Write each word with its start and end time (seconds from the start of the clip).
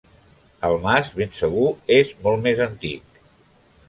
El 0.69 0.77
mas, 0.85 1.11
ben 1.19 1.35
segur, 1.39 1.67
és 1.97 2.13
molt 2.23 2.41
més 2.47 2.63
antic. 2.67 3.21